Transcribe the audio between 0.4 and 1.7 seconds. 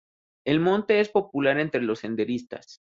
El monte es popular